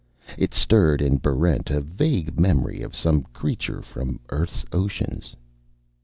[0.35, 5.35] It stirred in Barrent a vague memory of some creature from Earth's oceans.